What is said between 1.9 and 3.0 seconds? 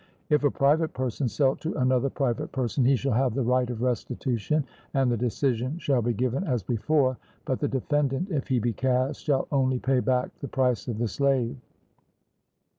private person, he